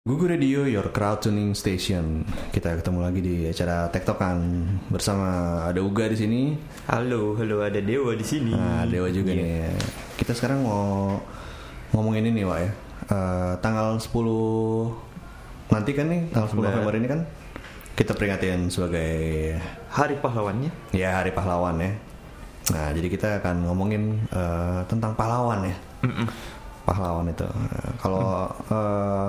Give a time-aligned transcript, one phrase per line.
[0.00, 2.24] Gugu Radio, your crowd tuning station.
[2.48, 4.40] Kita ketemu lagi di acara Tektokan
[4.88, 5.28] bersama
[5.68, 6.40] ada Uga di sini.
[6.88, 8.48] Halo, halo ada Dewa di sini.
[8.48, 9.68] Nah, Dewa juga Iya.
[9.68, 9.76] nih.
[10.16, 11.20] Kita sekarang mau
[11.92, 12.70] ngomongin ini, Wak ya.
[13.12, 14.96] Eh, tanggal 10
[15.68, 16.72] nanti kan nih, tanggal 10 Nah.
[16.72, 17.20] November ini kan
[17.92, 19.12] kita peringatin sebagai
[19.92, 20.96] Hari pahlawannya.
[20.96, 21.92] ya Hari Pahlawan ya.
[22.72, 25.76] Nah, jadi kita akan ngomongin eh, tentang pahlawan ya.
[26.08, 26.24] Mm-mm.
[26.88, 27.44] pahlawan itu.
[28.00, 29.28] Kalau eh,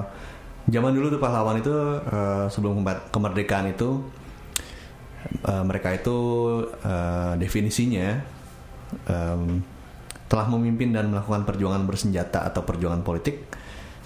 [0.71, 1.75] zaman dulu tuh pahlawan itu
[2.07, 4.07] eh, sebelum kemerdekaan itu
[5.45, 6.17] eh, mereka itu
[6.81, 8.23] eh, definisinya
[9.11, 9.61] em,
[10.31, 13.51] telah memimpin dan melakukan perjuangan bersenjata atau perjuangan politik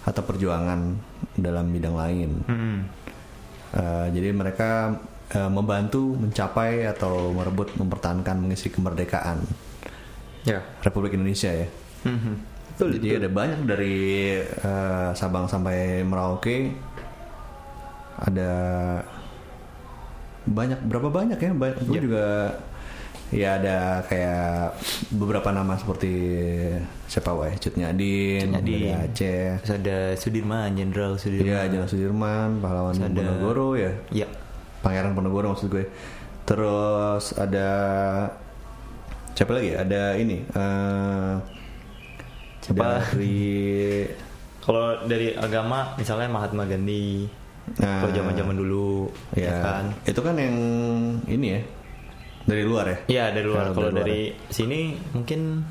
[0.06, 0.98] atau perjuangan
[1.38, 2.30] dalam bidang lain.
[2.50, 2.78] Mm-mm.
[3.76, 4.98] Eh, jadi mereka
[5.30, 9.46] eh, membantu mencapai atau merebut mempertahankan mengisi kemerdekaan
[10.46, 10.62] Ya.
[10.86, 11.68] Republik Indonesia ya.
[12.06, 12.55] Mhm.
[12.76, 12.90] Betul.
[12.94, 13.96] Jadi ada banyak dari
[14.44, 16.76] eh, Sabang sampai Merauke
[18.18, 18.52] ada
[20.46, 21.52] banyak berapa banyak ya?
[21.52, 22.02] Banyak, gue Iya.
[22.02, 22.26] juga
[23.34, 24.78] ya ada kayak
[25.10, 26.14] beberapa nama seperti
[27.06, 28.92] siapa wae Cut Nyadin, Cut Nyadin.
[28.94, 31.48] ada Aceh, Terus ada Sudirman, Jenderal Sudirman.
[31.48, 34.28] Iya Jenderal Sudirman, pahlawan Terus ada- Ponorogo ya, Ya.
[34.80, 35.90] Pangeran Ponorogo maksud gue.
[36.46, 37.68] Terus ada
[39.34, 39.74] siapa lagi?
[39.74, 39.82] ya?
[39.82, 40.46] Ada ini.
[40.46, 41.34] eh
[42.66, 43.14] Siapa?
[43.14, 43.38] Dari
[44.66, 47.30] Kalau dari agama misalnya Mahatma Gandhi.
[47.78, 48.02] Nah.
[48.02, 49.86] Kalau zaman-zaman dulu ya, ya, kan.
[50.06, 50.58] itu kan yang
[51.26, 51.62] ini ya
[52.46, 52.98] dari luar ya.
[53.10, 53.74] Iya, dari luar.
[53.74, 54.80] Kalau dari dari sini
[55.14, 55.62] mungkin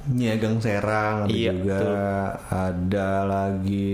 [0.00, 1.92] Nyiagang Serang ada Iya, juga betul.
[2.48, 3.92] ada lagi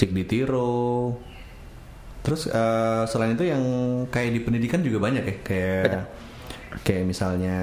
[0.00, 1.12] Cik Ditiro.
[2.24, 3.64] Terus eh, selain itu yang
[4.08, 6.06] kayak di pendidikan juga banyak ya kayak Banyak.
[6.80, 7.58] kayak misalnya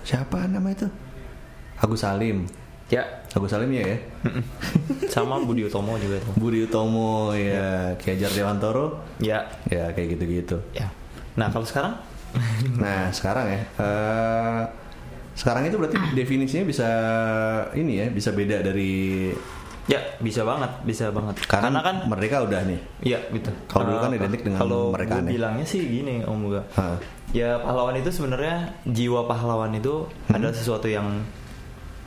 [0.00, 0.88] siapa nama itu
[1.80, 2.44] Agus Salim.
[2.88, 3.98] ya Agus Salim ya ya.
[5.08, 6.32] sama Budi Utomo juga tuh.
[6.36, 9.46] Budi Utomo ya, Ki Hajar Dewantoro Ya.
[9.66, 10.58] ya kayak gitu-gitu.
[10.72, 10.90] Ya.
[11.34, 11.94] Nah, kalau sekarang
[12.76, 14.62] Nah sekarang ya, eh,
[15.32, 16.88] sekarang itu berarti definisinya bisa
[17.72, 19.30] ini ya, bisa beda dari
[19.86, 21.42] ya bisa banget, bisa banget.
[21.44, 22.78] karena, Karena kan mereka udah nih.
[23.04, 23.50] Iya gitu.
[23.66, 25.30] Kalau dulu kan Eh, identik dengan kalau mereka nih.
[25.32, 26.62] bilangnya sih gini Om Buga.
[27.30, 30.34] Ya pahlawan itu sebenarnya jiwa pahlawan itu Hmm.
[30.34, 31.06] adalah sesuatu yang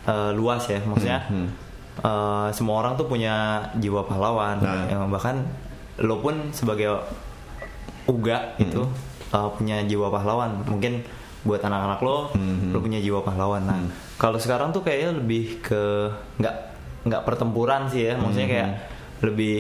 [0.06, 0.80] eh, luas ya.
[0.80, 1.50] Maksudnya Hmm, hmm.
[2.02, 3.36] eh, semua orang tuh punya
[3.76, 4.58] jiwa pahlawan.
[4.58, 4.88] Nah.
[4.88, 5.36] Yang bahkan
[6.00, 7.00] lo pun sebagai
[8.06, 8.64] uga Hmm.
[8.64, 8.82] itu
[9.30, 10.62] eh, punya jiwa pahlawan.
[10.66, 11.02] Mungkin
[11.44, 12.72] buat anak-anak lo, Hmm.
[12.72, 13.64] lo punya jiwa pahlawan.
[13.64, 13.80] Nah,
[14.16, 16.56] kalau sekarang tuh kayaknya lebih ke nggak
[17.04, 18.16] nggak pertempuran sih ya.
[18.16, 18.54] Maksudnya Hmm.
[18.56, 18.70] kayak
[19.22, 19.58] lebih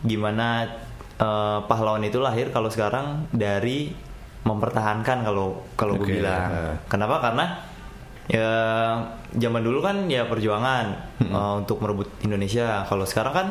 [0.00, 0.68] gimana
[1.14, 3.94] eh, pahlawan itu lahir kalau sekarang dari
[4.42, 6.76] mempertahankan kalau kalau Oke, gue bilang.
[6.84, 7.22] Kenapa?
[7.22, 7.44] Karena
[8.24, 8.50] ya
[9.30, 10.86] zaman dulu kan ya perjuangan
[11.20, 11.30] Hmm.
[11.30, 12.82] eh, untuk merebut Indonesia.
[12.84, 13.46] Kalau sekarang kan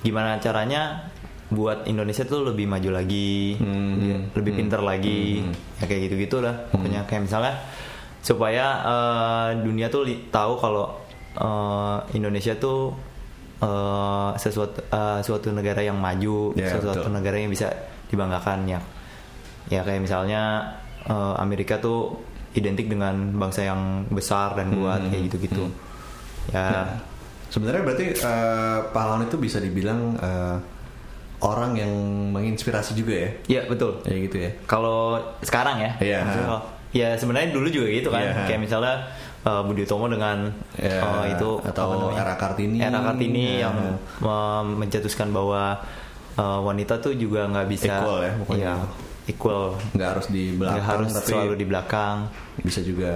[0.00, 1.08] gimana caranya
[1.48, 4.32] buat Indonesia tuh lebih maju lagi, Hmm.
[4.32, 4.60] lebih, Hmm.
[4.60, 5.52] pinter lagi, Hmm.
[5.78, 6.54] ya kayak gitu gitulah.
[6.68, 7.54] Pokoknya kayak misalnya
[8.20, 11.00] supaya eh, dunia tuh tahu kalau
[11.34, 12.92] eh, Indonesia tuh
[13.58, 17.16] eh, sesuatu eh, suatu negara yang maju, Ya, sesuatu betul.
[17.16, 17.72] negara yang bisa
[18.06, 18.80] dibanggakan ya.
[19.66, 20.68] Ya kayak misalnya
[21.04, 22.20] eh, Amerika tuh
[22.54, 25.64] identik dengan bangsa yang besar dan kuat Hmm, kayak gitu-gitu.
[25.66, 26.52] hmm.
[26.52, 26.86] Ya, Nah,
[27.48, 30.56] sebenarnya berarti eh, pahlawan itu bisa dibilang eh,
[31.40, 31.92] orang yang
[32.30, 34.00] menginspirasi juga ya, ya betul.
[34.02, 34.50] ya gitu ya.
[34.64, 36.18] Kalau sekarang ya, Iya.
[36.90, 38.46] ya sebenarnya dulu juga gitu kan, Iya.
[38.46, 38.94] kayak misalnya
[39.44, 42.80] uh, Budi Utomo dengan Ya, uh, itu atau apa era Kartini.
[42.80, 43.68] era Kartini Ya.
[43.68, 43.76] yang
[44.22, 45.84] uh, mencetuskan bahwa
[46.34, 48.64] uh, wanita tuh juga nggak bisa Equal ya, pokoknya.
[48.64, 48.74] Iya,
[49.26, 52.16] equal, Nggak harus di belakang, nggak harus tapi selalu di belakang.
[52.60, 53.14] bisa juga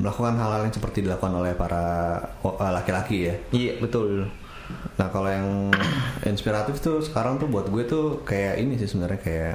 [0.00, 2.16] melakukan hal-hal yang seperti dilakukan oleh para
[2.46, 3.34] oh, eh, laki-laki ya.
[3.52, 4.26] Iya betul.
[4.96, 5.70] Nah kalau yang
[6.30, 9.54] inspiratif tuh sekarang tuh buat gue tuh kayak ini sih sebenarnya kayak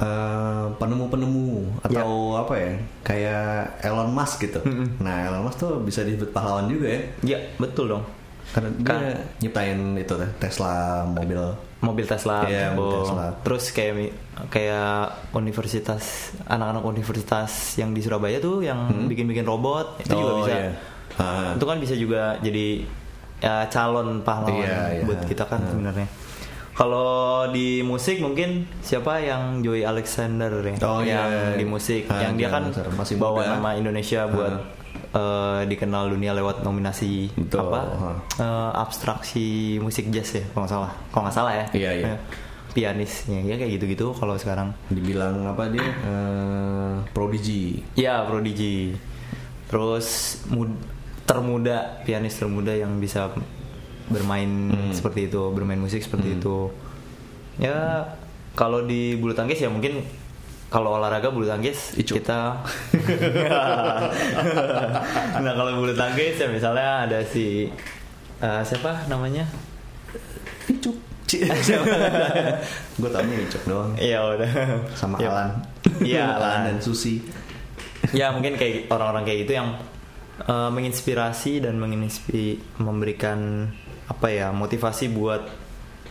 [0.00, 2.72] eh, penemu-penemu atau apa ya
[3.06, 3.46] kayak
[3.84, 4.60] Elon Musk gitu.
[4.64, 4.98] Mm-mm.
[5.04, 8.04] Nah Elon Musk tuh bisa disebut pahlawan juga ya Iya betul dong.
[8.50, 10.74] Karena dia Kan- nyiptain itu teh Tesla
[11.04, 11.38] mobil.
[11.80, 13.00] mobil Tesla, Iya, mobil.
[13.00, 13.26] Tesla.
[13.40, 14.12] terus kayak
[14.46, 14.92] kayak
[15.32, 16.04] universitas
[16.44, 19.06] anak-anak universitas yang di Surabaya tuh yang Hmm.
[19.06, 20.70] bikin-bikin robot itu juga Oh, bisa iya.
[21.16, 21.52] Ah.
[21.52, 22.84] itu kan bisa juga jadi
[23.38, 25.02] ya, calon pahlawan Iya, iya.
[25.04, 25.70] buat kita kan Hmm.
[25.70, 26.08] sebenarnya
[26.72, 27.12] kalau
[27.46, 31.54] di musik mungkin siapa yang Joey Alexander ya Oh, yang iya.
[31.54, 32.68] di musik Ah, yang dia kan.
[32.90, 33.52] Masih bawa muda.
[33.54, 34.52] nama Indonesia buat
[35.10, 37.80] eh, dikenal dunia lewat nominasi Betul, apa
[38.36, 39.46] eh, abstraksi
[39.78, 42.04] musik jazz ya kalau nggak salah kalau nggak salah ya Iya, iya.
[42.08, 42.18] Eh,
[42.70, 47.82] pianisnya ya kayak gitu-gitu kalau sekarang Dibilang apa dia eh, prodigy.
[47.94, 48.94] ya prodigy
[49.66, 50.06] terus
[50.46, 50.78] mud-
[51.22, 53.30] termuda pianis termuda yang bisa
[54.06, 54.90] bermain Hmm.
[54.90, 56.66] seperti itu, bermain musik seperti itu.
[57.56, 58.02] Ya
[58.52, 60.02] kalau di bulu tangkis ya mungkin
[60.70, 62.16] kalau olahraga bulu tangkis Icu.
[62.22, 62.62] kita
[65.44, 67.68] nah kalau bulu tangkis ya misalnya ada si
[68.40, 69.44] eh, siapa namanya
[70.70, 70.96] Icuk.
[73.00, 73.90] gue taunya Icuk doang.
[73.98, 74.50] Iya udah
[74.94, 75.30] Sama Ya.
[75.30, 75.50] Alan.
[76.02, 77.22] Iya Alan dan Susi.
[78.10, 79.68] ya mungkin kayak orang-orang kayak gitu yang
[80.42, 83.70] eh, menginspirasi dan menginspi memberikan
[84.06, 85.42] apa ya motivasi buat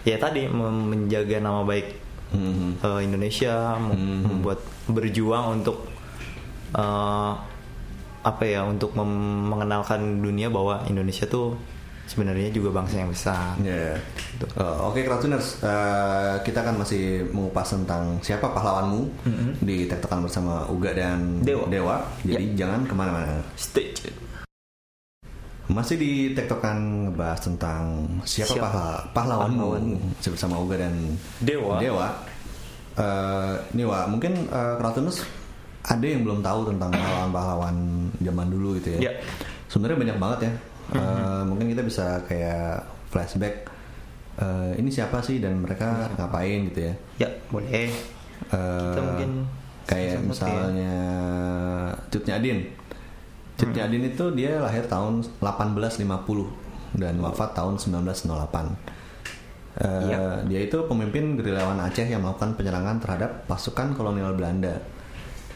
[0.04, 2.78] ya tadi menjaga nama baik Hmm.
[2.78, 4.22] eh, Indonesia Mhm.
[4.24, 5.86] membuat berjuang untuk
[6.72, 7.32] eh,
[8.20, 11.56] apa ya untuk mengenalkan dunia bahwa Indonesia tuh
[12.06, 13.94] sebenarnya juga bangsa yang besar Ya.
[14.58, 19.50] Uh, Oke, Kratuners, uh, kita kan masih mengupas tentang siapa pahlawanmu Mhm.
[19.62, 22.02] di tektokan bersama Uga dan Dewa.
[22.24, 23.46] Jadi jangan ke mana-mana.
[23.56, 24.16] Stay tune.
[25.70, 29.70] Masih di tektokan ngebahas tentang siapa, Siapa pahla- pahlawanmu
[30.20, 31.78] bersama Uga dan Dewa.
[31.78, 32.08] Dewa.
[33.00, 35.24] Uh, nih Wak, mungkin uh, Kratuners
[35.86, 37.76] ada yang belum tahu tentang pahlawan-pahlawan
[38.20, 39.08] zaman dulu gitu ya.
[39.08, 39.14] Ya.
[39.70, 40.52] Sebenarnya banyak banget ya.
[40.90, 42.84] Uh, mungkin kita bisa kayak
[43.14, 43.70] flashback.
[44.42, 46.94] uh, ini siapa sih dan mereka ngapain gitu ya?
[47.22, 47.90] ya boleh
[48.50, 49.30] Uh, Kita mungkin
[49.84, 50.28] kayak satu-satu ya.
[50.32, 50.96] misalnya
[52.08, 52.24] Cut
[53.68, 54.02] Nyadin.
[54.02, 54.12] Cut Hmm.
[54.12, 56.48] Itu dia lahir tahun 1850
[56.96, 58.76] dan wafat tahun 1908.
[59.80, 60.20] Uh, Iya.
[60.50, 64.76] Dia itu pemimpin gerilyawan Aceh yang melakukan penyerangan terhadap pasukan kolonial Belanda.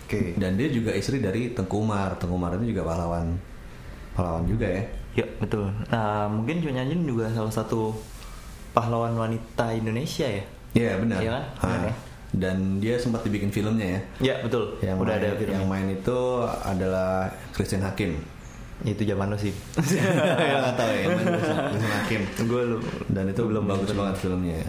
[0.05, 2.15] oke Dan dia juga istri dari Tengku Umar.
[2.21, 3.35] Tengku Umar itu juga pahlawan,
[4.13, 4.83] pahlawan juga ya.
[5.13, 5.69] Ya betul.
[5.91, 7.94] Nah mungkin Cut Nyanyin juga salah satu
[8.73, 10.44] pahlawan wanita Indonesia ya.
[10.73, 11.19] Iya benar.
[11.21, 11.44] Iya kan?
[11.44, 11.65] Ha.
[11.67, 11.95] Benar ya?
[12.33, 14.00] Dan dia sempat dibikin filmnya ya.
[14.19, 14.81] Ya betul.
[14.81, 15.53] Yang Udah main, ada filmnya.
[15.53, 16.19] yang main itu
[16.65, 18.18] adalah Christine Hakim.
[18.81, 19.53] Itu zaman lo sih.
[20.41, 22.21] ya nggak tahu ya Christine Hakim.
[22.44, 22.62] Gue.
[23.07, 24.65] Dan itu belum bagus banget filmnya.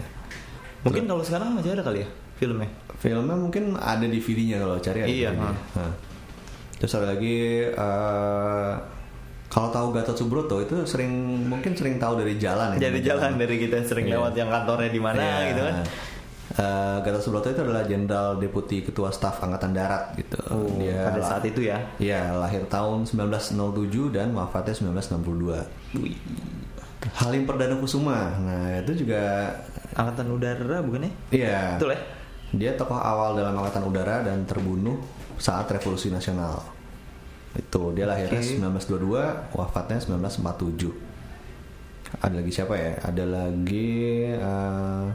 [0.81, 2.69] Mungkin kalau sekarang masih ada kali ya filmnya.
[2.95, 5.29] Filmnya mungkin ada DVD-nya kalau cari ada Iya.
[5.33, 5.83] Ha.
[6.77, 8.73] Terus ada lagi eh,
[9.47, 11.09] kalau tahu Gatot Subroto itu sering
[11.47, 12.87] mungkin sering tahu dari jalan ya.
[12.87, 14.21] Jadi jalan dari kita sering Iya.
[14.21, 15.47] lewat yang kantornya di mana Iya.
[15.49, 15.75] gitu kan.
[16.55, 20.39] Eh, Gatot Subroto itu adalah Jenderal Deputi Ketua Staf Angkatan Darat gitu.
[20.47, 21.75] Oh, pada lah- saat itu ya.
[21.99, 25.67] Iya, lahir tahun 1907 dan wafatnya 1962.
[27.19, 28.39] Halim Perdana Kusuma.
[28.39, 29.51] Nah, itu juga
[29.93, 31.11] Angkatan udara bukan ya?
[31.29, 31.59] iya.
[31.75, 31.99] Betul ya?
[32.55, 34.95] Dia tokoh awal dalam Angkatan Udara dan terbunuh
[35.35, 36.63] saat Revolusi Nasional.
[37.51, 38.55] Itu dia lahirnya Oke.
[38.55, 40.95] 1922, wafatnya 1947.
[42.23, 42.95] Ada lagi siapa ya?
[43.03, 43.91] Ada lagi
[44.31, 45.05] eh,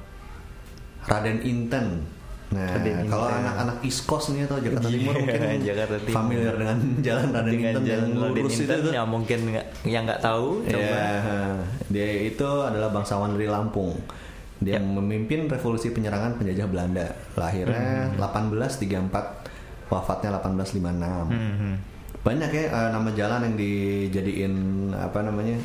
[1.02, 1.86] Raden Inten.
[2.50, 6.16] Nah, Raden kalau anak-anak East Coast nih atau Jakarta Iya, Timur mungkin Jakarta Timur.
[6.16, 8.62] familiar dengan jalan Raden Dengan Inten yang jalan Raden lurus itu.
[8.64, 8.92] Inten tuh.
[8.92, 10.98] yang mungkin nggak yang nggak tahu Iya, coba.
[11.86, 13.94] dia itu adalah bangsawan dari Lampung.
[14.58, 14.78] Dia Ya.
[14.78, 17.06] memimpin revolusi penyerangan penjajah Belanda.
[17.32, 18.18] Lahirnya Hmm.
[18.18, 19.46] 1834,
[19.88, 21.24] wafatnya 1856.
[21.26, 21.74] Hmm.
[22.20, 24.54] Banyak ya eh, nama jalan yang dijadiin
[24.92, 25.56] apa namanya?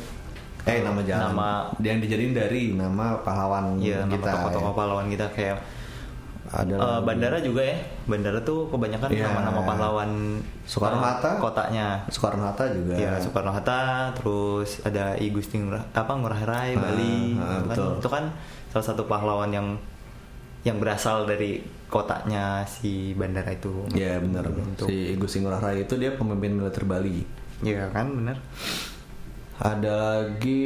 [0.66, 1.30] Eh nama jalan.
[1.30, 4.28] Nama- yang dijadiin dari nama pahlawan nama kita.
[4.28, 4.76] tokoh-tokoh ya.
[4.76, 5.58] pahlawan kita kayak
[6.46, 7.02] Ada lagi.
[7.02, 7.78] bandara juga ya.
[8.04, 9.26] Bandara tuh kebanyakan Iya.
[9.26, 10.10] nama-nama pahlawan
[10.64, 11.30] Soekarno eh, Hatta.
[11.38, 11.86] Kotanya.
[12.06, 12.94] Soekarno Hatta juga.
[12.94, 13.82] Iya, Soekarno Hatta,
[14.12, 17.92] terus ada I Gusti Ngurah, apa Ngurah Rai, Ah, Bali, ah, itu kan, betul.
[17.96, 18.24] itu kan
[18.68, 19.74] salah satu pahlawan yang
[20.62, 23.86] yang berasal dari kotanya si bandara itu.
[23.92, 24.46] Iya benar.
[24.46, 27.22] Untuk- Si Igusti Ngurah Rai itu dia pemimpin militer Bali.
[27.60, 28.38] Iya kan, benar.
[29.56, 30.64] Ada lagi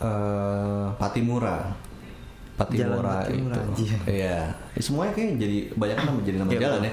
[0.00, 1.68] eh, Patimura.
[2.54, 3.98] Patimura Patimura, itu.
[4.06, 4.54] Iya.
[4.72, 6.92] Ya, semuanya kayak jadi banyak nama jadi nama Iya, jalan ya.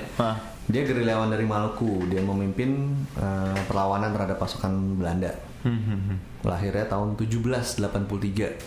[0.71, 2.09] Dia gerilyawan dari Maluku.
[2.09, 5.31] Dia memimpin eh, perlawanan terhadap pasukan Belanda.
[5.61, 8.57] Hmm, Lahirnya tahun 1783.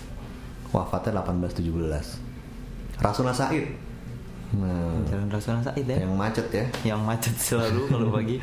[0.70, 3.02] Wafatnya 1817.
[3.02, 3.66] Rasuna Said.
[4.54, 5.98] Nah, Jalan Rasulullah Said ya.
[5.98, 6.64] yang macet ya.
[6.84, 8.36] Yang macet selalu kalau pagi.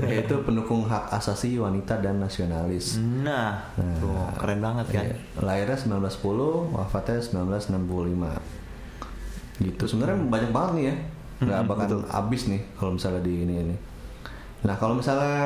[0.00, 2.96] Yaitu pendukung hak asasi wanita dan nasionalis.
[2.98, 5.04] Nah, Nah, tuh keren banget kan.
[5.04, 5.16] Iya.
[5.38, 8.40] Lahirnya 1910, wafatnya 1965.
[9.60, 9.82] Gitu.
[9.84, 10.94] Sebenarnya banyak banget nih ya.
[11.42, 13.76] Nggak Hmm, bakal habis nih kalau misalnya di ini ini.
[14.62, 15.36] Nah kalau misalnya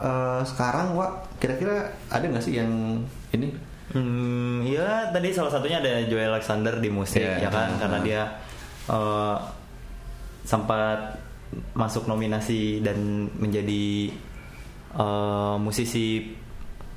[0.00, 2.72] eh, sekarang, Wak, kira-kira ada nggak sih yang
[3.30, 3.52] ini?
[3.92, 7.46] Hmm, iya tadi salah satunya ada Joy Alexander di musik Iya.
[7.46, 8.22] ya kan karena dia
[8.90, 9.38] eh,
[10.44, 11.20] sempat
[11.72, 14.10] masuk nominasi dan menjadi
[14.98, 16.34] eh, musisi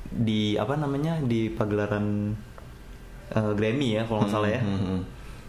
[0.08, 2.32] di apa namanya di pagelaran
[3.32, 4.60] eh, Grammy ya kalau nggak salah ya.
[4.64, 5.02] Hmm, hmm, hmm.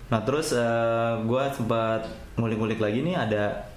[0.09, 0.57] Nah terus
[1.21, 2.01] gue sempat
[2.33, 3.69] ngulik-ngulik lagi nih ada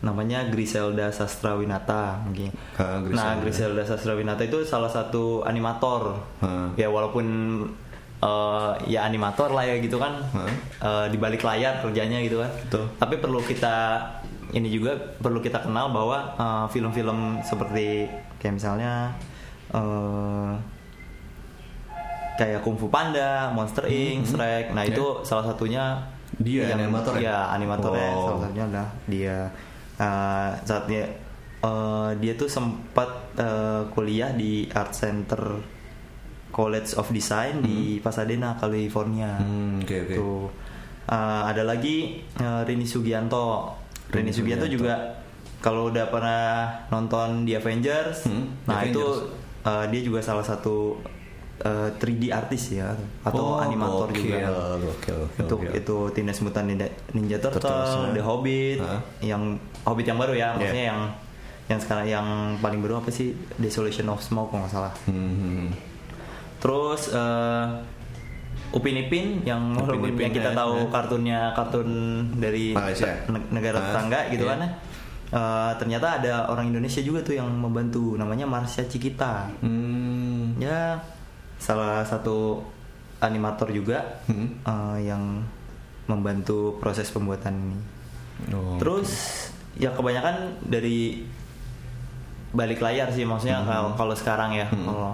[0.00, 2.52] namanya Griselda Sastrawinata mungkin.
[2.76, 3.16] Griselda.
[3.16, 6.20] Nah, Griselda Sastrawinata itu salah satu animator.
[6.40, 6.72] Ah.
[6.76, 7.24] Ya walaupun
[8.20, 10.20] eh, ya animator lah ya gitu kan.
[10.32, 10.48] Ah.
[10.80, 12.50] Eh, di balik layar kerjanya gitu kan.
[12.66, 12.84] Betul.
[12.96, 14.00] Tapi perlu kita
[14.50, 18.08] ini juga perlu kita kenal bahwa eh, film-film seperti
[18.38, 19.12] kayak misalnya
[19.70, 20.52] eh,
[22.36, 24.72] kayak Kung Fu Panda, Monster Inc, Shrek.
[24.72, 24.96] Nah, Ya.
[24.96, 26.00] itu salah satunya
[26.40, 27.20] Dia yang- animator ya?
[27.20, 28.24] Iya, animatornya Oh.
[28.24, 29.36] salah satunya adalah dia
[30.00, 31.04] uh, saat dia
[31.60, 35.60] uh, dia tuh sempat uh, kuliah di Art Center
[36.60, 39.32] College of Design di Pasadena, California.
[39.34, 40.14] Hmm, oke, oke.
[40.14, 40.44] Tuh.
[41.06, 43.72] Uh, ada lagi uh, Rini Sugianto.
[44.08, 44.76] Rini Rini Sugianto Sugianto.
[44.76, 44.94] juga
[45.58, 46.42] kalau udah pernah
[46.88, 49.64] nonton The Avengers, Hmm, nah The itu Avengers.
[49.64, 51.00] uh, dia juga salah satu
[51.60, 54.86] uh, 3D artis ya atau Oh, animator gokil, juga gokil,
[55.18, 55.76] gokil, untuk gokil.
[55.76, 58.12] itu Teenage Mutant Ninja, Ninja Turtle, Turtles, ya.
[58.12, 59.00] The Hobbit, Hah?
[59.20, 59.42] yang
[59.82, 60.92] Hobbit yang baru ya, maksudnya Yeah.
[60.92, 61.00] yang
[61.66, 62.26] yang sekarang yang
[62.58, 64.92] paling baru apa sih Desolation of Smoke kalau nggak salah.
[65.06, 65.70] Hmm.
[66.60, 67.66] Terus eh,
[68.70, 70.86] Upin Ipin yang Upin walaupun Ipin, yang kita ya, tahu ya.
[70.88, 71.88] kartunnya kartun
[72.36, 73.10] dari Malaysia.
[73.26, 74.52] ne- negara Ah, tetangga gitu iya.
[74.52, 74.60] kan.
[75.30, 79.50] Eh, ternyata ada orang Indonesia juga tuh yang membantu namanya Marsha Cikita.
[79.58, 80.54] Hmm.
[80.56, 81.02] Ya
[81.56, 82.62] salah satu
[83.18, 84.54] animator juga Hmm.
[84.60, 85.42] eh, yang
[86.06, 87.78] membantu proses pembuatan ini.
[88.50, 89.10] Oh, Terus
[89.74, 91.22] ya kebanyakan dari
[92.50, 94.66] balik layar sih maksudnya kalau kalau sekarang ya.
[94.66, 94.82] Hmm.
[94.84, 95.12] Kalau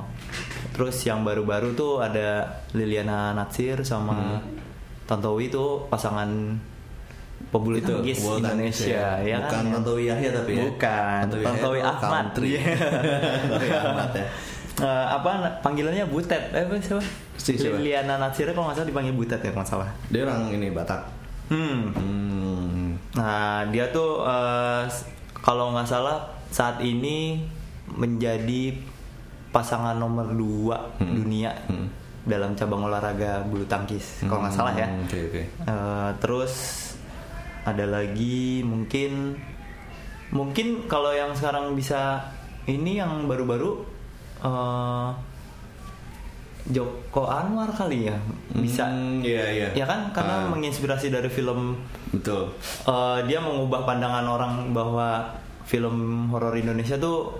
[0.76, 4.44] terus yang baru-baru tuh ada Liliana Natsir sama
[5.04, 6.28] Tantowi tuh pasangan
[7.46, 9.64] pebulu itu tangkis Indonesia ya bukan kan.
[9.72, 12.24] Tantowi Yahya tapi ya Bukan, Tantowi Ahmad.
[12.36, 12.62] Iya.
[13.42, 14.26] Tantowi Ahmad ya
[14.76, 15.32] Eh, apa
[15.64, 16.52] panggilannya Butet?
[16.52, 17.00] Eh apa siapa?
[17.34, 17.80] Si siapa?
[17.80, 19.88] Liliana Natsir kalau nggak salah dipanggil Butet ya kalau nggak salah.
[20.06, 21.00] dia orang ini Batak
[21.48, 21.96] Hmm.
[21.96, 22.86] hmm.
[23.14, 24.20] Nah, dia tuh
[24.84, 27.40] s- kalau nggak salah saat ini
[27.88, 28.76] menjadi
[29.56, 31.16] pasangan nomor dua Hmm.
[31.16, 31.88] dunia Hmm.
[32.22, 34.20] dalam cabang olahraga bulu tangkis.
[34.20, 34.84] Kalau nggak salah ya.
[34.84, 36.52] Hmm, oke oke Eh, terus
[37.62, 39.32] ada lagi mungkin
[40.28, 42.20] mungkin kalau yang sekarang bisa
[42.66, 43.80] ini yang baru-baru
[44.38, 45.08] eh,
[46.66, 48.18] Joko Anwar kali ya
[48.52, 51.78] bisa Hmm, iya iya ya kan karena Ah, menginspirasi dari film
[52.10, 52.50] betul
[52.84, 55.30] eh, dia mengubah pandangan orang bahwa
[55.62, 57.38] film horor Indonesia tuh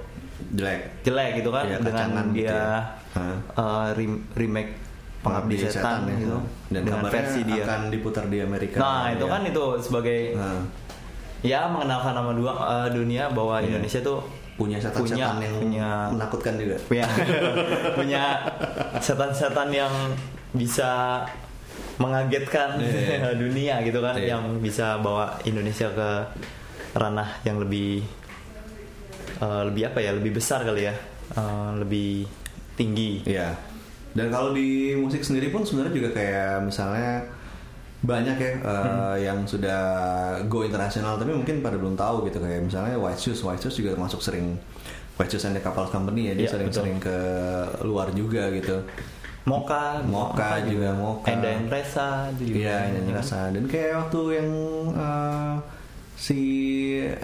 [0.53, 2.71] jelek jelek gitu kan Iya, dengan kacangan gitu dia ya.
[3.12, 3.37] Hah.
[3.53, 4.73] eh, rem- remake
[5.19, 6.15] Pengabdi Setan, ya.
[6.17, 6.38] gitu
[6.71, 7.65] dan dengan versi dia.
[7.65, 9.33] akan diputar di Amerika Nah itu ya.
[9.33, 10.62] kan itu sebagai Nah,
[11.43, 13.67] ya mengenalkan nama dua eh, dunia bahwa Iya.
[13.69, 14.23] Indonesia tuh
[14.55, 17.05] punya setan-setan yang punya menakutkan juga punya
[17.99, 18.23] punya
[18.99, 19.93] setan-setan yang
[20.53, 21.21] bisa
[21.97, 23.33] mengagetkan Iya.
[23.43, 24.37] dunia gitu kan Iya.
[24.37, 26.11] yang bisa bawa Indonesia ke
[26.95, 28.05] ranah yang lebih
[29.38, 30.95] eh, lebih apa ya lebih besar kali ya
[31.26, 32.23] Eh, lebih
[32.75, 33.50] tinggi Iya.
[34.12, 37.26] Dan kalau di musik sendiri pun sebenarnya juga kayak misalnya
[37.99, 39.14] banyak ya uh, Hmm.
[39.19, 39.81] yang sudah
[40.47, 43.99] go internasional tapi mungkin pada belum tahu gitu kayak misalnya White Shoes, White Shoes juga
[43.99, 44.55] masuk sering
[45.16, 47.16] White Shoes and the Couple Company ya dia Iya, sering-sering ke
[47.83, 48.87] luar juga gitu.
[49.45, 51.26] Moka Moka juga, Moka.
[51.26, 53.50] Enda Endresa itu juga Iya, ini rasa.
[53.50, 54.49] Dan kayak waktu yang
[54.93, 55.55] uh,
[56.16, 56.40] si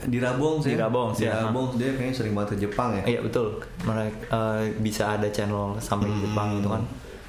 [0.04, 0.70] Dirabong sih.
[0.70, 0.84] ya.
[0.84, 3.04] Dirabong sih, Dirabong dia kayaknya sering banget ke Jepang ya.
[3.08, 3.46] Iya betul.
[3.82, 6.82] Mereka eh, bisa ada channel sampai di Jepang gitu kan.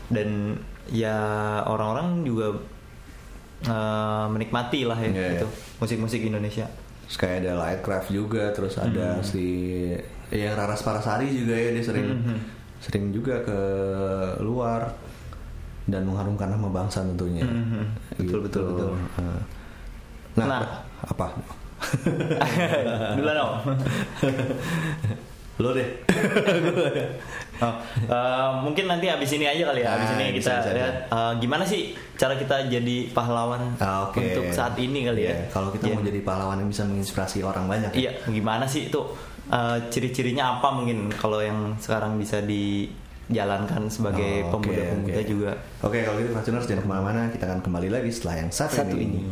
[0.07, 1.17] Dan ya
[1.63, 2.51] orang-orang juga
[3.63, 5.39] eh, menikmati lah ya Iya, iya.
[5.39, 5.47] itu
[5.79, 6.67] musik-musik Indonesia.
[7.03, 9.23] Terus kayak ada Lightcraft juga, terus ada Hmm.
[9.23, 9.45] si
[10.29, 12.39] yang Raras Parasari juga ya dia sering Hmm,
[12.79, 13.59] sering juga ke
[14.39, 14.91] luar
[15.85, 17.43] dan mengharumkan nama bangsa tentunya.
[17.43, 18.91] Hmm, betul, betul, betul.
[20.33, 20.82] Nah, Nah.
[21.03, 21.27] Apa?
[23.15, 23.53] Duluan dong.
[25.55, 25.87] Lo deh.
[27.55, 27.69] Oh,
[28.03, 29.95] eh, mungkin nanti abis ini aja kali ya.
[29.95, 31.81] Abis Ah, ini bisa, kita bisa, lihat eh, gimana sih
[32.17, 34.19] cara kita jadi pahlawan Ah, Oke.
[34.25, 35.31] untuk saat ini kali ya.
[35.31, 35.95] Iya, Kalau kita Iya.
[35.95, 37.93] mau jadi pahlawan yang bisa menginspirasi orang banyak.
[37.93, 37.99] ya.
[38.01, 38.99] Iya, gimana sih itu
[39.45, 45.29] eh, ciri-cirinya apa mungkin kalau yang sekarang bisa dijalankan sebagai Oh, oke, pemuda-pemuda oke.
[45.29, 45.51] juga.
[45.79, 48.97] Oke, kalau gitu Fortuners jangan ke mana-mana, kita akan kembali lagi setelah yang satu, Satu
[48.97, 49.23] ini.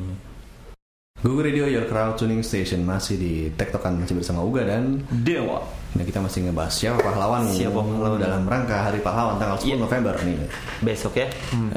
[1.21, 5.61] Google Radio Your Crowd Tuning Station masih di Tektokan masih bersama Uga dan Dewa.
[5.93, 8.17] Nah kita masih ngebahas siapa pahlawan Siapa pahlawan?
[8.17, 9.75] dalam rangka Hari Pahlawan tanggal 10 Iya.
[9.77, 10.35] November nih.
[10.81, 11.27] Besok ya.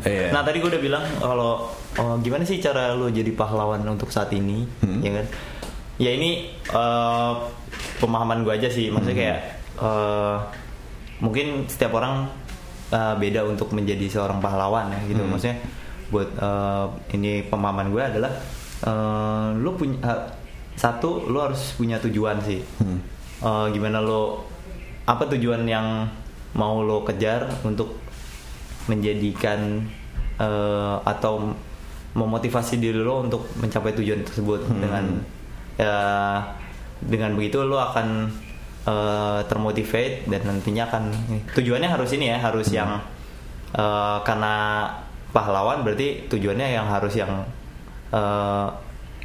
[0.00, 0.32] Iya.
[0.32, 4.32] Nah tadi gue udah bilang kalau oh, gimana sih cara lo jadi pahlawan untuk saat
[4.32, 5.04] ini, Hmm.
[5.04, 5.26] ya kan?
[6.00, 7.32] Ya ini eh,
[7.98, 9.22] pemahaman gue aja sih, maksudnya Hmm.
[9.28, 9.38] kayak
[9.76, 10.36] eh,
[11.20, 12.32] mungkin setiap orang
[12.88, 15.20] eh, beda untuk menjadi seorang pahlawan ya gitu.
[15.20, 15.36] Hmm.
[15.36, 15.56] Maksudnya
[16.08, 18.32] buat eh, ini pemahaman gue adalah
[18.84, 20.28] eh, lo punya ha-
[20.74, 22.98] satu lo harus punya tujuan sih Hmm.
[23.40, 24.44] Eh, gimana lo
[25.04, 26.08] apa tujuan yang
[26.54, 27.98] mau lo kejar untuk
[28.86, 29.84] menjadikan
[30.36, 31.52] eh, atau
[32.14, 34.80] memotivasi diri lo untuk mencapai tujuan tersebut Hmm.
[34.80, 35.04] dengan
[35.74, 35.96] ya
[37.00, 38.30] dengan begitu lo akan
[38.84, 41.04] eh, termotivate dan nantinya akan
[41.50, 42.76] tujuannya harus ini ya harus Hmm.
[42.76, 42.90] yang
[43.72, 44.54] eh, karena
[45.30, 47.42] pahlawan berarti tujuannya yang harus yang
[48.14, 48.66] eh,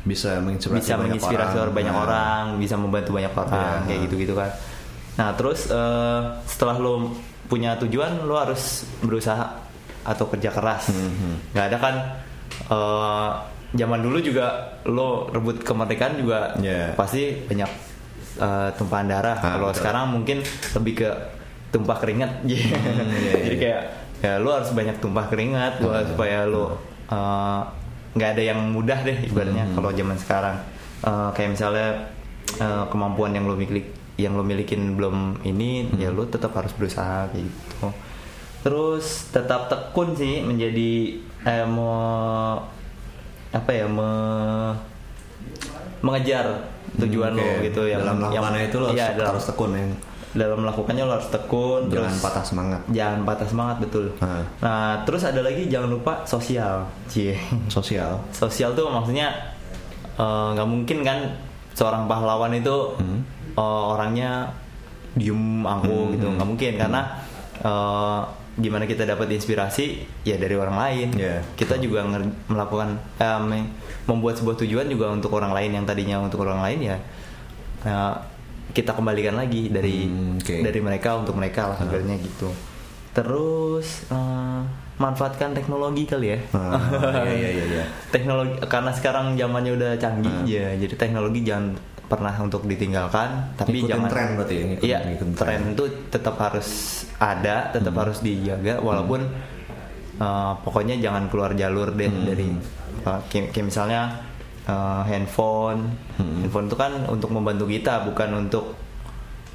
[0.02, 2.02] bisa menginspirasi bisa banyak menginspirasi orang, banyak Nah.
[2.02, 3.86] orang, bisa membantu banyak orang Iya.
[3.86, 4.50] kayak gitu-gitu kan.
[5.16, 7.14] Nah terus eh, setelah lo
[7.46, 8.62] punya tujuan, lo harus
[9.00, 9.60] berusaha
[10.02, 10.90] atau kerja keras.
[10.90, 11.54] Mhm.
[11.54, 11.96] Nggak ada kan
[12.66, 13.30] eh,
[13.72, 14.48] zaman dulu juga
[14.84, 16.96] lo rebut kemerdekaan juga Iya.
[16.96, 17.70] pasti banyak
[18.40, 19.38] eh, tumpahan darah.
[19.38, 20.40] Ah, Kalau sekarang mungkin
[20.74, 21.10] lebih ke
[21.70, 22.40] tumpah keringat.
[22.50, 22.66] iya,
[23.36, 23.60] Jadi iya.
[23.60, 23.82] kayak
[24.20, 26.08] ya lo harus banyak tumpah keringat gua- Ah.
[26.08, 27.62] supaya lo eh,
[28.12, 29.76] nggak ada yang mudah deh ibaratnya Hmm.
[29.76, 30.58] kalau zaman sekarang
[31.00, 32.12] Eh, kayak misalnya
[32.56, 35.96] eh, kemampuan yang lo miliki yang lo milikin belum ini Hmm.
[35.98, 37.88] ya lo tetap harus berusaha kayak gitu
[38.60, 40.92] terus tetap tekun sih menjadi
[41.42, 42.60] eh, mau
[43.50, 44.76] apa ya me-
[46.00, 47.72] mengejar tujuan lo Oke.
[47.72, 49.86] gitu yang dalam melakukannya itu lo harus, iya, dalam, harus tekun ya
[50.32, 54.46] dalam melakukannya lo harus tekun jangan terus patah semangat jangan patah semangat betul Ah.
[54.60, 57.34] nah terus ada lagi jangan lupa sosial cie
[57.68, 59.34] sosial sosial tuh maksudnya
[60.14, 61.18] eh, nggak mungkin kan
[61.72, 63.26] seorang pahlawan itu Hmm.
[63.52, 64.54] eh, orangnya
[65.12, 66.36] diem angkuh Hmm, gitu hmm.
[66.36, 67.02] nggak mungkin karena
[67.60, 68.20] eh,
[68.56, 69.86] gimana kita dapat inspirasi
[70.22, 71.42] ya dari orang lain Yeah.
[71.56, 72.04] kita juga
[72.46, 73.00] melakukan
[73.42, 73.72] me-
[74.04, 76.98] membuat sebuah tujuan juga untuk orang lain yang tadinya untuk orang lain ya
[77.84, 78.14] eh,
[78.72, 80.56] kita kembalikan lagi dari Hmm, oke.
[80.62, 82.50] dari mereka untuk mereka lah sebenarnya gitu
[83.12, 84.62] terus eh,
[84.96, 86.78] manfaatkan teknologi kali ya Ah,
[87.26, 87.86] iya, iya, iya, iya.
[88.14, 90.46] teknologi karena sekarang zamannya udah canggih Hmm.
[90.46, 91.74] ya jadi teknologi jangan
[92.06, 95.62] pernah untuk ditinggalkan tapi Ngikutin jangan tren berarti ya, ngikutin- iya ngikutin tren tren.
[95.72, 96.70] itu tetap harus
[97.16, 98.02] ada tetap Hmm.
[98.02, 99.22] harus dijaga walaupun
[100.18, 102.26] uh, pokoknya jangan keluar jalur deh Hmm.
[102.26, 102.48] dari
[103.04, 104.02] uh, kayak, kayak misalnya
[104.66, 106.42] uh, handphone Hmm.
[106.42, 108.76] handphone itu kan untuk membantu kita bukan untuk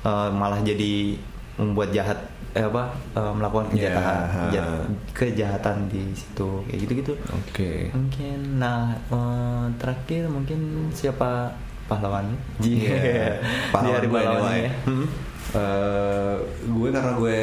[0.00, 1.12] uh, malah jadi
[1.54, 2.16] membuat jahat
[2.50, 4.42] eh apa uh, melakukan Ya, kejahatan ha.
[4.46, 11.50] keja- kejahatan di situ kayak gitu gitu oke Mungkin nah eh, terakhir mungkin siapa
[11.84, 12.30] pahlawan?
[12.58, 12.94] Iya,
[13.42, 14.72] Di pahlawan hari gue pahlawan ya.
[14.84, 15.06] Hmm.
[15.52, 17.38] Eh, gue karena gue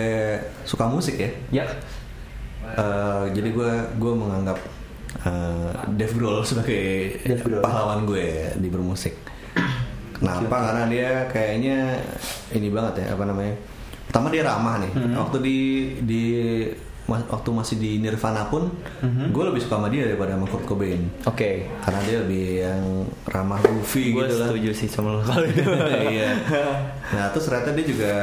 [0.64, 1.66] suka musik ya Ya.
[2.64, 4.58] Eh, jadi gue gue menganggap
[5.20, 6.84] eh, Dave Grohl sebagai
[7.22, 7.60] Dave Grohl.
[7.60, 9.14] pahlawan gue di bermusik.
[10.14, 10.70] Kenapa?
[10.70, 11.98] Karena dia kayaknya
[12.52, 13.56] ini banget ya apa namanya?
[14.06, 14.92] Pertama dia ramah nih.
[14.92, 15.14] Hmm.
[15.18, 15.58] Waktu di
[16.00, 16.24] di
[17.08, 18.72] waktu masih di Nirvana pun,
[19.02, 19.32] Mhm.
[19.32, 21.02] gue lebih suka sama dia daripada sama Kurt Cobain.
[21.26, 21.68] Oke.
[21.82, 22.82] Karena dia lebih yang
[23.26, 24.48] ramah goofy Gue gitu lah.
[24.48, 25.60] setuju sih sama lo kalau itu.
[26.14, 26.38] iya.
[27.12, 28.14] Nah terus ternyata dia juga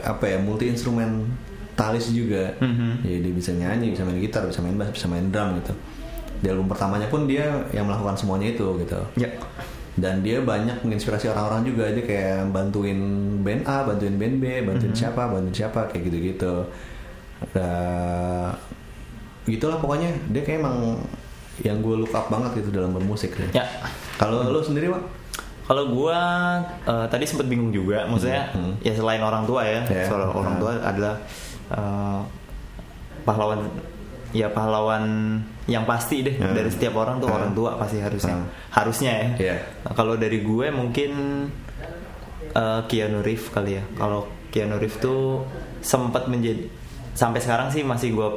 [0.00, 2.54] apa ya multi instrumentalis juga.
[2.60, 3.02] Mhm.
[3.02, 5.74] Jadi dia bisa nyanyi, bisa main gitar, bisa main bass, bisa main drum gitu.
[6.40, 9.00] Di album pertamanya pun dia yang melakukan semuanya itu gitu.
[9.14, 9.28] Ya.
[9.94, 11.86] Dan dia banyak menginspirasi orang-orang juga.
[11.94, 12.98] Dia kayak bantuin
[13.40, 14.98] band A, bantuin band B, bantuin Mhm.
[14.98, 16.54] siapa, bantuin siapa kayak gitu-gitu.
[17.54, 18.50] Nah,
[19.44, 20.98] gitulah pokoknya dia kayak emang
[21.62, 23.36] yang gue look up banget gitu dalam bermusik.
[23.54, 23.62] Ya.
[24.18, 25.02] Kalau lo sendiri pak?
[25.64, 26.18] Kalau gua
[26.84, 28.76] eh, tadi sempat bingung juga, maksudnya Hmm.
[28.80, 30.04] ya selain orang tua ya, Ya.
[30.04, 30.60] soal orang Ah.
[30.60, 31.14] tua adalah
[31.64, 32.20] eh,
[33.24, 33.64] pahlawan,
[34.34, 36.52] ya pahlawan yang pasti deh Hmm.
[36.52, 37.38] dari setiap orang tuh Ah.
[37.38, 38.50] orang tua pasti harusnya, Hmm.
[38.68, 39.28] harusnya ya.
[39.38, 39.56] Iya.
[39.80, 41.10] Nah, kalau dari gue mungkin
[42.52, 43.84] eh, Keanu Reeves kali ya.
[43.94, 45.42] Kalau Keanu Reeves tuh
[45.80, 46.66] sempat menjadi
[47.12, 48.28] sampai sekarang sih masih gue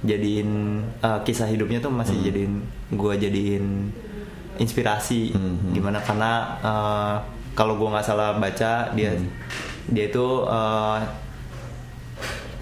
[0.00, 0.50] jadiin
[0.98, 2.24] eh, kisah hidupnya tuh masih Hmm.
[2.24, 2.52] jadiin
[2.92, 3.66] gue jadiin
[4.56, 5.70] inspirasi Hmm.
[5.70, 7.14] gimana karena eh,
[7.54, 9.26] kalau gue nggak salah baca dia Hmm.
[9.88, 10.98] dia itu eh,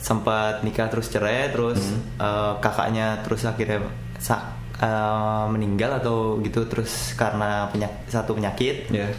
[0.07, 1.99] sempat nikah terus cerai terus Hmm.
[2.17, 3.83] eh, kakaknya terus akhirnya
[4.17, 9.11] sa- eh, meninggal atau gitu terus karena penyak- satu penyakit Ya.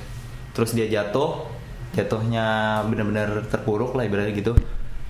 [0.54, 1.44] terus dia jatuh
[1.92, 2.46] jatuhnya
[2.86, 4.54] benar-benar terpuruk lah ibaratnya gitu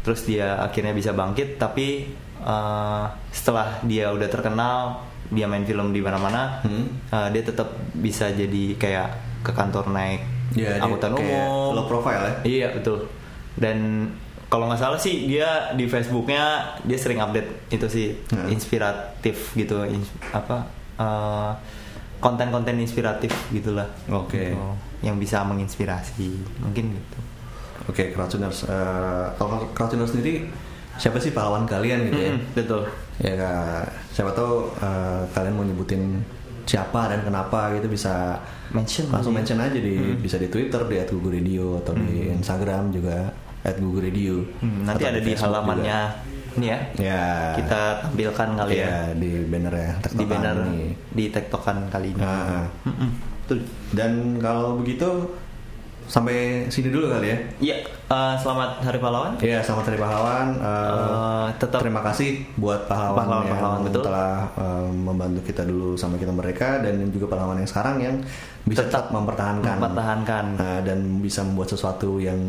[0.01, 2.09] terus dia akhirnya bisa bangkit tapi
[2.39, 4.77] eh, setelah dia udah terkenal
[5.27, 6.89] dia main film di mana-mana Hmm.
[7.07, 9.09] eh, dia tetap bisa jadi kayak
[9.43, 12.33] ke kantor naik Ya, angkutan kayak umum low profile ya?
[12.47, 13.03] iya betul
[13.53, 14.07] dan
[14.47, 16.43] kalau nggak salah sih dia di Facebooknya
[16.81, 18.47] dia sering update itu sih Hmm.
[18.47, 20.63] inspiratif gitu ins- apa
[20.95, 21.51] eh,
[22.17, 24.49] konten-konten inspiratif gitulah Oke.
[24.49, 24.67] Gitu.
[24.99, 27.19] yang bisa menginspirasi mungkin gitu
[27.88, 28.65] Oke, Crowdtuners.
[28.65, 30.43] Eh, kalau Crowdtuners sendiri
[30.95, 32.31] siapa sih pahlawan kalian gitu ya?
[32.31, 32.83] Mm-mm, betul
[33.17, 36.19] Ya, Kak, siapa tahu eh, kalian mau nyebutin
[36.63, 38.36] siapa dan kenapa gitu bisa
[38.67, 41.39] Mention langsung mention aja di bisa di Twitter di @google
[41.79, 43.31] atau di Instagram juga
[43.73, 44.08] @google
[44.58, 45.99] Hmm, nanti ada di halamannya
[46.56, 46.80] ini ya.
[46.95, 47.03] juga.
[47.03, 47.23] ya
[47.56, 48.88] Kita tampilkan kali ya.
[48.88, 50.86] ya di banner ya Di banner ini.
[51.10, 52.19] di tektokan kali ini.
[52.19, 52.65] Ah, ah.
[52.84, 53.10] Mm-mm,
[53.43, 53.60] Betul.
[53.91, 55.06] dan kalau begitu
[56.03, 59.32] sampai sini dulu kali ya Iya, eh, selamat Hari Pahlawan.
[59.39, 60.47] Ya, selamat Hari Pahlawan.
[60.56, 64.03] Eh, Eh, tetap terima kasih buat pahlawan, Pahlawan-pahlawan, yang betul.
[64.03, 68.15] telah eh, membantu kita dulu sampai kita mereka dan juga pahlawan yang sekarang yang
[68.63, 70.45] bisa tetap, mempertahankan mempertahankan.
[70.56, 72.39] eh, dan bisa membuat sesuatu yang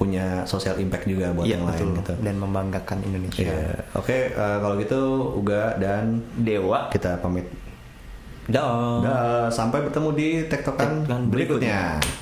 [0.00, 1.92] punya social impact juga buat Iya yang betul.
[1.92, 2.12] lain gitu.
[2.24, 3.44] Dan membanggakan Indonesia.
[3.44, 3.84] Iya.
[3.92, 5.00] Oke, eh, kalau gitu
[5.36, 6.88] Uga dan Dewa.
[6.88, 7.44] kita pamit.
[8.48, 9.04] Dah.
[9.04, 12.00] Dah, sampai bertemu di tektokan Tektokan berikutnya.
[12.00, 12.18] berikutnya.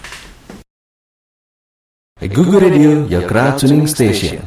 [2.34, 4.42] Google Radio, your crowd tuning station.